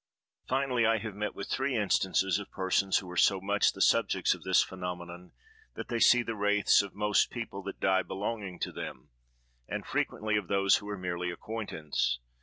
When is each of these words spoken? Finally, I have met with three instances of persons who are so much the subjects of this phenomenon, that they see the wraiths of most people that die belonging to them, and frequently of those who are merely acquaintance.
Finally, 0.47 0.83
I 0.83 0.97
have 0.97 1.13
met 1.13 1.35
with 1.35 1.47
three 1.47 1.75
instances 1.77 2.39
of 2.39 2.49
persons 2.49 2.97
who 2.97 3.11
are 3.11 3.15
so 3.15 3.39
much 3.39 3.71
the 3.73 3.83
subjects 3.83 4.33
of 4.33 4.41
this 4.41 4.63
phenomenon, 4.63 5.31
that 5.75 5.89
they 5.89 5.99
see 5.99 6.23
the 6.23 6.33
wraiths 6.33 6.81
of 6.81 6.95
most 6.95 7.29
people 7.29 7.61
that 7.61 7.79
die 7.79 8.01
belonging 8.01 8.57
to 8.61 8.71
them, 8.71 9.09
and 9.67 9.85
frequently 9.85 10.37
of 10.37 10.47
those 10.47 10.77
who 10.77 10.89
are 10.89 10.97
merely 10.97 11.29
acquaintance. 11.29 12.17